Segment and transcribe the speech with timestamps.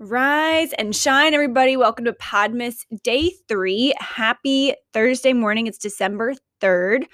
[0.00, 1.76] Rise and shine, everybody.
[1.76, 3.94] Welcome to Podmas Day 3.
[3.98, 5.66] Happy Thursday morning.
[5.66, 7.06] It's December 3rd.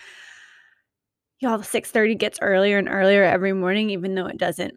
[1.40, 4.74] Y'all, 6.30 gets earlier and earlier every morning, even though it doesn't.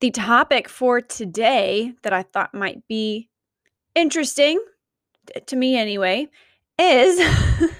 [0.00, 3.28] The topic for today that I thought might be
[3.94, 4.64] interesting,
[5.44, 6.28] to me anyway,
[6.78, 7.20] is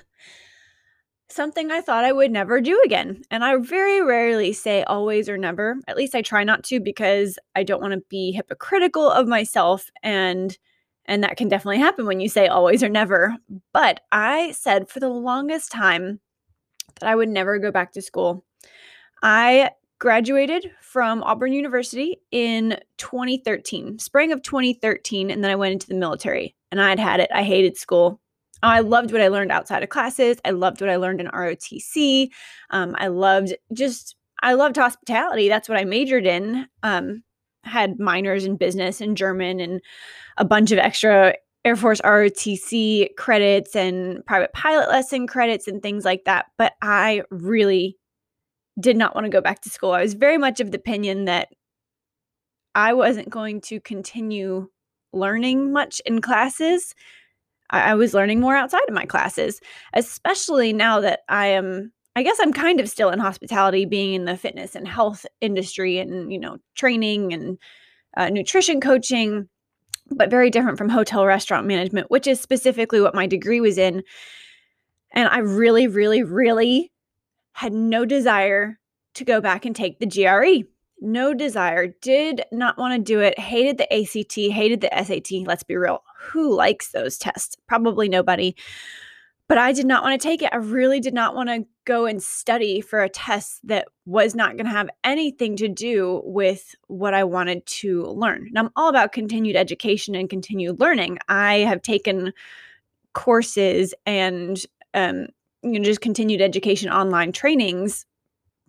[1.35, 3.23] something I thought I would never do again.
[3.31, 5.77] And I very rarely say always or never.
[5.89, 9.91] At least I try not to because I don't want to be hypocritical of myself
[10.03, 10.57] and
[11.07, 13.37] and that can definitely happen when you say always or never.
[13.75, 16.21] But I said for the longest time
[17.01, 18.45] that I would never go back to school.
[19.23, 25.89] I graduated from Auburn University in 2013, spring of 2013, and then I went into
[25.89, 27.31] the military and I'd had it.
[27.35, 28.21] I hated school.
[28.63, 30.39] I loved what I learned outside of classes.
[30.45, 32.29] I loved what I learned in ROTC.
[32.71, 35.49] Um, I loved just, I loved hospitality.
[35.49, 36.67] That's what I majored in.
[36.83, 37.23] Um,
[37.65, 39.81] had minors in business and German and
[40.37, 41.35] a bunch of extra
[41.65, 46.47] Air Force ROTC credits and private pilot lesson credits and things like that.
[46.59, 47.97] But I really
[48.79, 49.93] did not want to go back to school.
[49.93, 51.49] I was very much of the opinion that
[52.75, 54.69] I wasn't going to continue
[55.13, 56.95] learning much in classes
[57.75, 59.61] I, I was learning more outside of my classes,
[59.93, 64.25] especially now that I am I guess I'm kind of still in hospitality, being in
[64.25, 67.59] the fitness and health industry and, you know, training and
[68.17, 69.49] uh, nutrition coaching,
[70.13, 74.05] but very different from hotel restaurant management, which is specifically what my degree was in.
[75.13, 76.93] And I really, really, really
[77.53, 78.79] had no desire
[79.15, 80.69] to go back and take the GRE.
[81.05, 85.47] No desire, did not want to do it, hated the ACT, hated the SAT.
[85.47, 87.57] Let's be real who likes those tests?
[87.67, 88.55] Probably nobody.
[89.47, 90.49] But I did not want to take it.
[90.53, 94.53] I really did not want to go and study for a test that was not
[94.53, 98.47] going to have anything to do with what I wanted to learn.
[98.49, 101.19] And I'm all about continued education and continued learning.
[101.29, 102.33] I have taken
[103.13, 105.27] courses and um,
[105.63, 108.07] you know just continued education online trainings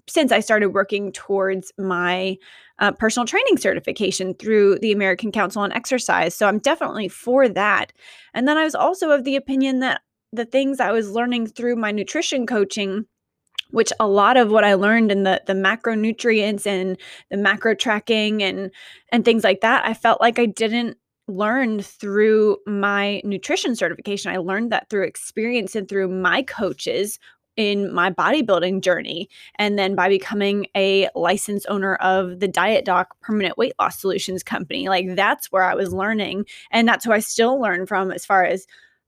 [0.08, 2.38] since I started working towards my
[2.80, 6.36] uh, personal training certification through the American Council on Exercise.
[6.36, 7.94] So I'm definitely for that.
[8.34, 10.02] And then I was also of the opinion that
[10.32, 13.06] the things I was learning through my nutrition coaching
[13.72, 16.98] which a lot of what I learned in the the macronutrients and
[17.30, 18.72] the macro tracking and
[19.12, 24.32] and things like that, I felt like I didn't learn through my nutrition certification.
[24.32, 27.20] I learned that through experience and through my coaches
[27.58, 29.30] in my bodybuilding journey.
[29.56, 34.44] And then by becoming a licensed owner of the Diet Doc Permanent Weight Loss Solutions
[34.44, 36.46] Company, like that's where I was learning.
[36.72, 38.68] And that's who I still learn from as far as,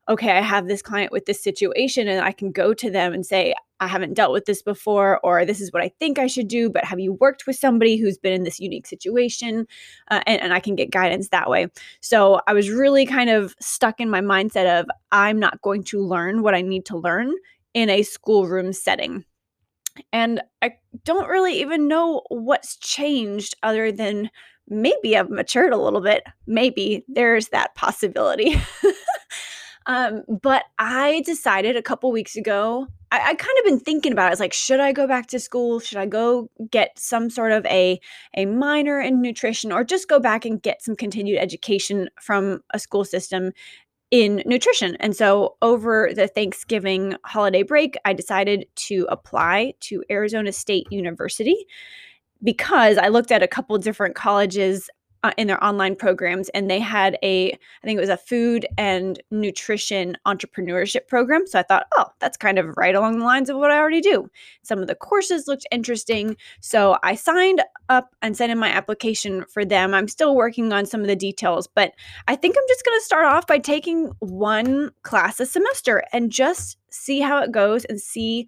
[0.10, 3.26] okay, I have this client with this situation and I can go to them and
[3.26, 6.48] say, I haven't dealt with this before, or this is what I think I should
[6.48, 9.68] do, but have you worked with somebody who's been in this unique situation?
[10.10, 11.68] Uh, and, and I can get guidance that way.
[12.00, 16.02] So I was really kind of stuck in my mindset of, I'm not going to
[16.02, 17.36] learn what I need to learn
[17.78, 19.24] in a schoolroom setting.
[20.12, 20.72] And I
[21.06, 24.32] don't really even know what's changed other than
[24.68, 26.24] maybe I've matured a little bit.
[26.48, 28.60] Maybe there's that possibility.
[29.86, 34.26] um, but I decided a couple weeks ago, I, I kind of been thinking about
[34.26, 34.30] it.
[34.30, 35.80] I was like, should I go back to school?
[35.80, 38.00] Should I go get some sort of a,
[38.36, 42.80] a minor in nutrition or just go back and get some continued education from a
[42.80, 43.52] school system
[44.12, 44.96] in nutrition.
[45.00, 51.66] And so over the Thanksgiving holiday break, I decided to apply to Arizona State University
[52.44, 54.90] because I looked at a couple different colleges
[55.24, 58.66] uh, in their online programs and they had a i think it was a food
[58.78, 61.46] and nutrition entrepreneurship program.
[61.48, 64.02] So i thought oh that's kind of right along the lines of what i already
[64.02, 64.30] do.
[64.64, 69.46] Some of the courses looked interesting so i signed up and sent in my application
[69.46, 69.94] for them.
[69.94, 71.94] I'm still working on some of the details but
[72.28, 76.32] i think i'm just going to start off by taking one class a semester and
[76.32, 78.48] just see how it goes and see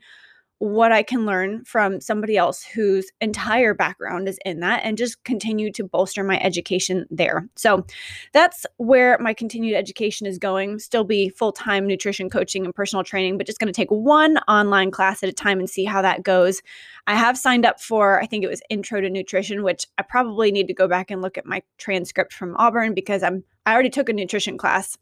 [0.59, 5.23] what I can learn from somebody else whose entire background is in that and just
[5.23, 7.47] continue to bolster my education there.
[7.55, 7.85] So
[8.33, 10.79] that's where my continued education is going.
[10.79, 14.37] Still be full time nutrition coaching and personal training, but just going to take one
[14.47, 16.61] online class at a time and see how that goes.
[17.07, 20.51] I have signed up for, I think it was Intro to Nutrition, which I probably
[20.51, 23.91] need to go back and look at my transcript from Auburn because I'm I already
[23.91, 24.97] took a nutrition class.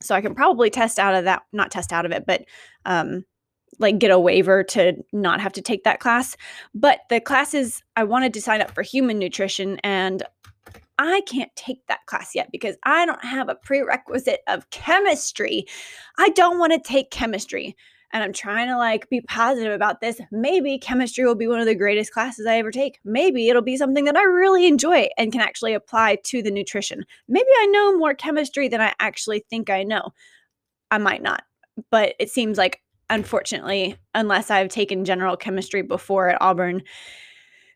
[0.00, 2.44] So I can probably test out of that, not test out of it, but
[2.84, 3.24] um,
[3.78, 6.36] like get a waiver to not have to take that class.
[6.74, 10.22] But the classes I wanted to sign up for human nutrition and
[10.98, 15.66] I can't take that class yet because I don't have a prerequisite of chemistry.
[16.18, 17.76] I don't want to take chemistry.
[18.12, 20.20] and I'm trying to like be positive about this.
[20.30, 23.00] Maybe chemistry will be one of the greatest classes I ever take.
[23.04, 27.04] Maybe it'll be something that I really enjoy and can actually apply to the nutrition.
[27.28, 30.10] Maybe I know more chemistry than I actually think I know.
[30.90, 31.42] I might not,
[31.90, 32.82] but it seems like,
[33.12, 36.82] unfortunately, unless I've taken general chemistry before at Auburn,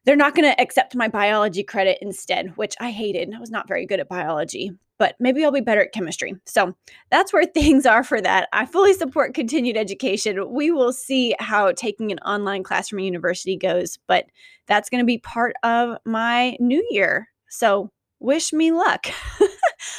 [0.05, 3.33] they're not going to accept my biology credit instead, which I hated.
[3.35, 6.37] I was not very good at biology, but maybe I'll be better at chemistry.
[6.47, 6.75] So
[7.11, 8.49] that's where things are for that.
[8.53, 10.53] I fully support continued education.
[10.53, 14.27] We will see how taking an online class from a university goes, but
[14.67, 17.29] that's going to be part of my new year.
[17.51, 17.91] So
[18.21, 19.07] wish me luck.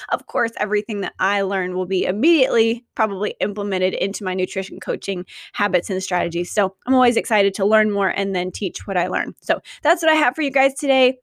[0.10, 5.26] of course, everything that I learn will be immediately probably implemented into my nutrition coaching
[5.54, 6.52] habits and strategies.
[6.52, 9.34] So I'm always excited to learn more and then teach what I learn.
[9.42, 11.18] So that's what I have for you guys today.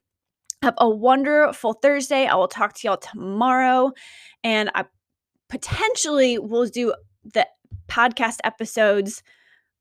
[0.62, 2.26] Have a wonderful Thursday.
[2.26, 3.92] I will talk to y'all tomorrow.
[4.42, 4.84] And I
[5.48, 6.94] potentially will do
[7.24, 7.46] the
[7.88, 9.22] podcast episodes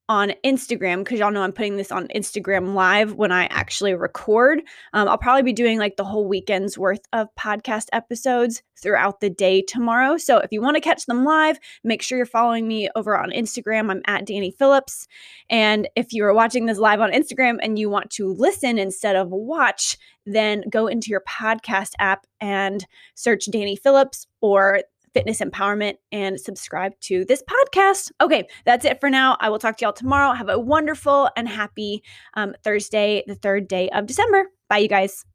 [0.09, 4.61] on Instagram because y'all know I'm putting this on Instagram live when I actually record.
[4.91, 9.29] Um, I'll probably be doing like the whole weekend's worth of podcast episodes throughout the
[9.29, 10.17] day tomorrow.
[10.17, 13.31] So if you want to catch them live, make sure you're following me over on
[13.31, 13.89] Instagram.
[13.89, 15.07] I'm at Danny Phillips.
[15.49, 19.15] And if you are watching this live on Instagram and you want to listen instead
[19.15, 22.85] of watch, then go into your podcast app and
[23.15, 24.81] search Danny Phillips or
[25.13, 28.11] fitness empowerment and subscribe to this podcast.
[28.21, 29.37] Okay, that's it for now.
[29.39, 30.33] I will talk to y'all tomorrow.
[30.33, 32.03] Have a wonderful and happy
[32.35, 34.45] um, Thursday, the third day of December.
[34.69, 35.25] Bye, you guys.